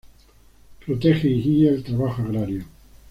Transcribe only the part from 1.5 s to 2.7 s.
el trabajo agrario.